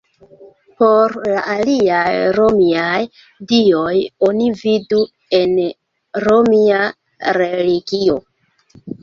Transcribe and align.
Por 0.83 1.11
la 1.25 1.41
aliaj 1.55 2.13
romiaj 2.37 2.93
dioj 3.51 3.93
oni 4.29 4.49
vidu 4.63 5.03
en 5.41 5.55
romia 6.27 6.81
religio. 7.39 8.19